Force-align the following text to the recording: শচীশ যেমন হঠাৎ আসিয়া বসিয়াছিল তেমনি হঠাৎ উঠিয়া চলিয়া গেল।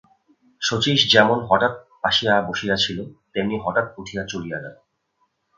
শচীশ 0.61 0.99
যেমন 1.11 1.37
হঠাৎ 1.49 1.73
আসিয়া 2.03 2.35
বসিয়াছিল 2.41 2.97
তেমনি 3.33 3.55
হঠাৎ 3.65 3.85
উঠিয়া 3.97 4.23
চলিয়া 4.25 4.57
গেল। 4.59 4.75